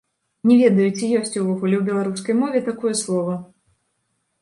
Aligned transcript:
Не 0.51 0.55
ведаю, 0.61 0.87
ці 0.97 1.09
ёсць 1.19 1.35
увогуле 1.43 1.75
ў 1.77 1.83
беларускай 1.91 2.35
мове 2.43 2.65
такое 2.73 2.95
слова. 3.07 3.41